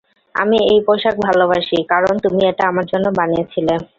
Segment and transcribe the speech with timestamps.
[0.35, 3.73] আমি এই পোষাক ভালবাসি, কারণ তুমি এটা আমার জন্য বানিয়েছিলে!